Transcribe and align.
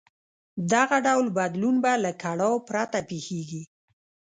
دغه 0.73 0.97
ډول 1.05 1.27
بدلون 1.37 1.75
به 1.83 1.93
له 2.03 2.11
کړاو 2.21 2.53
پرته 2.69 2.99
پېښېږي. 3.09 3.63